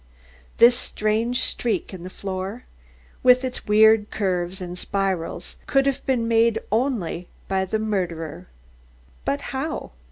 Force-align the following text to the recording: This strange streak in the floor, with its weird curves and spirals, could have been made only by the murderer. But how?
This 0.57 0.75
strange 0.75 1.41
streak 1.43 1.93
in 1.93 2.01
the 2.01 2.09
floor, 2.09 2.65
with 3.21 3.45
its 3.45 3.67
weird 3.67 4.09
curves 4.09 4.59
and 4.59 4.75
spirals, 4.75 5.57
could 5.67 5.85
have 5.85 6.03
been 6.07 6.27
made 6.27 6.59
only 6.71 7.27
by 7.47 7.65
the 7.65 7.77
murderer. 7.77 8.47
But 9.25 9.41
how? 9.53 9.91